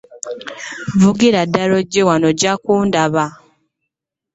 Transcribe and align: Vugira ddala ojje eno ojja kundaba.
Vugira 0.99 1.39
ddala 1.47 1.73
ojje 1.79 2.01
eno 2.13 2.27
ojja 2.31 2.53
kundaba. 2.63 3.25